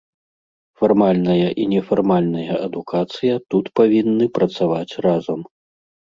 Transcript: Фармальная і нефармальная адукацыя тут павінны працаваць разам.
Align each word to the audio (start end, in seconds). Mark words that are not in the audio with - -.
Фармальная 0.83 1.47
і 1.65 1.65
нефармальная 1.73 2.55
адукацыя 2.67 3.35
тут 3.55 3.65
павінны 3.81 4.25
працаваць 4.39 4.97
разам. 5.07 5.39